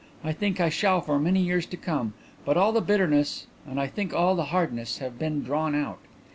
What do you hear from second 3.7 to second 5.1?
I think all the hardness